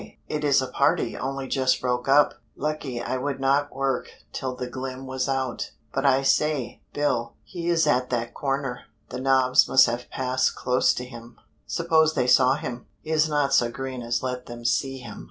it 0.27 0.43
is 0.43 0.63
a 0.63 0.67
party 0.67 1.15
only 1.15 1.47
just 1.47 1.79
broke 1.79 2.07
up. 2.07 2.33
Lucky 2.55 2.99
I 2.99 3.17
would 3.17 3.39
not 3.39 3.71
work 3.71 4.07
till 4.33 4.55
the 4.55 4.65
glim 4.65 5.05
was 5.05 5.29
out." 5.29 5.73
"But 5.93 6.07
I 6.07 6.23
say, 6.23 6.81
Bill 6.91 7.35
he 7.43 7.69
is 7.69 7.85
at 7.85 8.09
that 8.09 8.33
corner 8.33 8.85
the 9.09 9.19
nobs 9.19 9.67
must 9.69 9.85
have 9.85 10.09
passed 10.09 10.55
close 10.55 10.95
to 10.95 11.05
him 11.05 11.39
suppose 11.67 12.15
they 12.15 12.25
saw 12.25 12.55
him." 12.55 12.87
"He 13.03 13.11
is 13.11 13.29
not 13.29 13.53
so 13.53 13.69
green 13.69 14.01
as 14.01 14.23
let 14.23 14.47
them 14.47 14.65
see 14.65 14.97
him." 14.97 15.19